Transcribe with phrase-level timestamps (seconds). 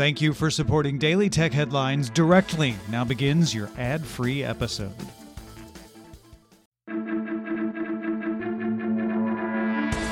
[0.00, 2.74] Thank you for supporting Daily Tech Headlines directly.
[2.88, 4.94] Now begins your ad free episode.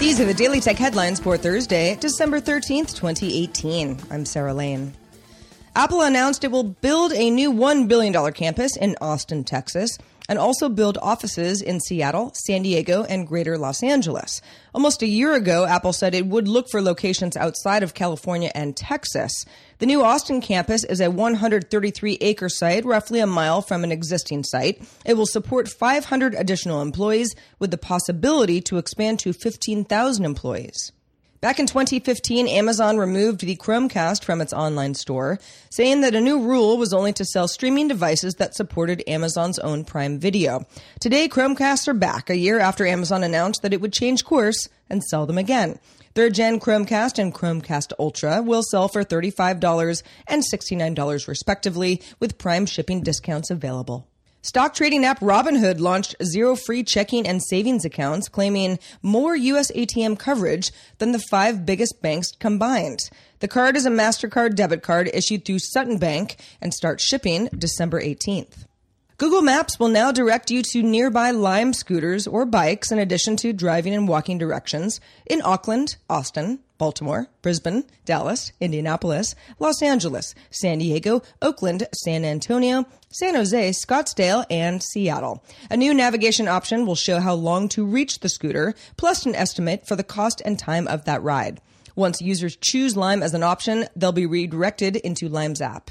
[0.00, 4.00] These are the Daily Tech headlines for Thursday, December 13th, 2018.
[4.10, 4.92] I'm Sarah Lane.
[5.76, 9.98] Apple announced it will build a new $1 billion campus in Austin, Texas
[10.28, 14.40] and also build offices in Seattle, San Diego, and greater Los Angeles.
[14.74, 18.76] Almost a year ago, Apple said it would look for locations outside of California and
[18.76, 19.32] Texas.
[19.78, 24.44] The new Austin campus is a 133 acre site, roughly a mile from an existing
[24.44, 24.82] site.
[25.04, 30.92] It will support 500 additional employees with the possibility to expand to 15,000 employees.
[31.42, 35.38] Back in 2015, Amazon removed the Chromecast from its online store,
[35.70, 39.84] saying that a new rule was only to sell streaming devices that supported Amazon's own
[39.84, 40.64] Prime Video.
[40.98, 45.04] Today, Chromecasts are back a year after Amazon announced that it would change course and
[45.04, 45.78] sell them again.
[46.14, 52.64] Third gen Chromecast and Chromecast Ultra will sell for $35 and $69 respectively, with Prime
[52.64, 54.08] shipping discounts available.
[54.46, 59.72] Stock trading app Robinhood launched zero free checking and savings accounts, claiming more U.S.
[59.72, 63.00] ATM coverage than the five biggest banks combined.
[63.40, 68.00] The card is a MasterCard debit card issued through Sutton Bank and starts shipping December
[68.00, 68.65] 18th.
[69.18, 73.54] Google Maps will now direct you to nearby Lime scooters or bikes in addition to
[73.54, 81.22] driving and walking directions in Auckland, Austin, Baltimore, Brisbane, Dallas, Indianapolis, Los Angeles, San Diego,
[81.40, 85.42] Oakland, San Antonio, San Jose, Scottsdale, and Seattle.
[85.70, 89.88] A new navigation option will show how long to reach the scooter, plus an estimate
[89.88, 91.62] for the cost and time of that ride.
[91.94, 95.90] Once users choose Lime as an option, they'll be redirected into Lime's app.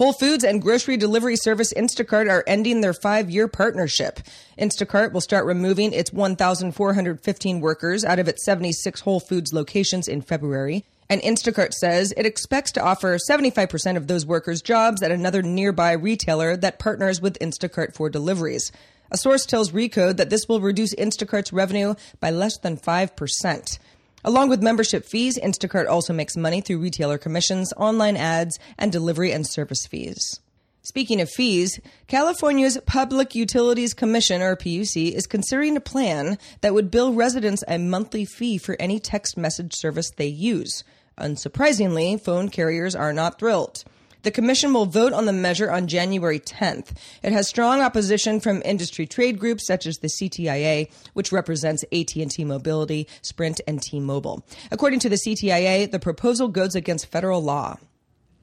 [0.00, 4.18] Whole Foods and grocery delivery service Instacart are ending their five year partnership.
[4.58, 10.22] Instacart will start removing its 1,415 workers out of its 76 Whole Foods locations in
[10.22, 10.86] February.
[11.10, 15.92] And Instacart says it expects to offer 75% of those workers jobs at another nearby
[15.92, 18.72] retailer that partners with Instacart for deliveries.
[19.10, 23.78] A source tells Recode that this will reduce Instacart's revenue by less than 5%.
[24.24, 29.32] Along with membership fees, Instacart also makes money through retailer commissions, online ads, and delivery
[29.32, 30.40] and service fees.
[30.82, 36.90] Speaking of fees, California's Public Utilities Commission, or PUC, is considering a plan that would
[36.90, 40.84] bill residents a monthly fee for any text message service they use.
[41.18, 43.84] Unsurprisingly, phone carriers are not thrilled.
[44.22, 46.96] The commission will vote on the measure on January 10th.
[47.22, 52.44] It has strong opposition from industry trade groups such as the CTIA, which represents AT&T
[52.44, 54.44] Mobility, Sprint, and T-Mobile.
[54.70, 57.78] According to the CTIA, the proposal goes against federal law.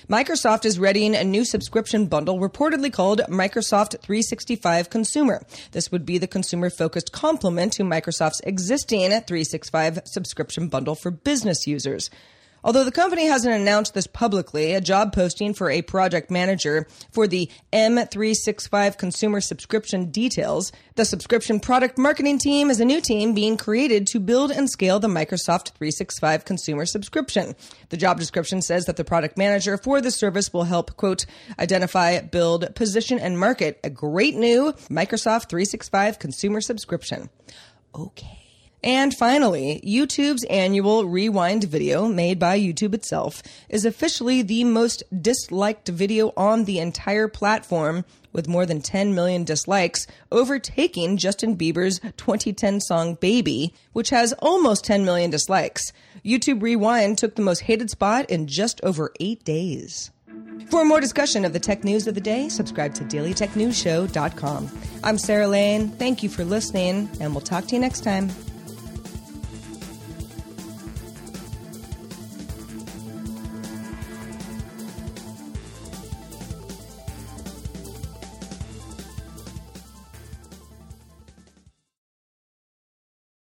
[0.10, 5.44] Microsoft is readying a new subscription bundle reportedly called Microsoft 365 Consumer.
[5.74, 11.68] This would be the consumer focused complement to Microsoft's existing 365 subscription bundle for business
[11.68, 12.10] users.
[12.68, 17.26] Although the company hasn't announced this publicly, a job posting for a project manager for
[17.26, 20.74] the M365 consumer subscription details.
[20.96, 25.00] The subscription product marketing team is a new team being created to build and scale
[25.00, 27.56] the Microsoft 365 consumer subscription.
[27.88, 31.26] The job description says that the product manager for the service will help, quote,
[31.58, 37.30] identify, build, position, and market a great new Microsoft 365 consumer subscription.
[37.96, 38.47] Okay.
[38.84, 45.88] And finally, YouTube's annual Rewind video, made by YouTube itself, is officially the most disliked
[45.88, 52.82] video on the entire platform, with more than 10 million dislikes, overtaking Justin Bieber's 2010
[52.82, 55.92] song Baby, which has almost 10 million dislikes.
[56.24, 60.12] YouTube Rewind took the most hated spot in just over eight days.
[60.70, 64.70] For more discussion of the tech news of the day, subscribe to dailytechnewsshow.com.
[65.04, 65.90] I'm Sarah Lane.
[65.90, 68.30] Thank you for listening, and we'll talk to you next time.